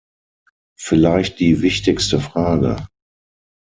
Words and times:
Vielleicht 0.79 1.37
die 1.39 1.61
wichtigste 1.61 2.19
Frage. 2.19 2.87